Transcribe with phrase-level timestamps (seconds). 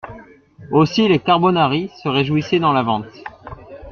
[0.71, 3.05] Aussi les carbonari se réjouissaient dans la Vente.